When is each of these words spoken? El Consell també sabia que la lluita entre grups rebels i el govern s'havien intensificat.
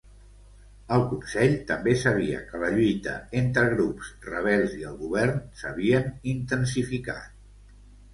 El 0.95 1.01
Consell 1.09 1.51
també 1.71 1.91
sabia 2.03 2.39
que 2.47 2.61
la 2.63 2.71
lluita 2.75 3.13
entre 3.41 3.65
grups 3.73 4.09
rebels 4.29 4.73
i 4.79 4.87
el 4.93 4.97
govern 5.03 5.37
s'havien 5.61 6.09
intensificat. 6.33 7.29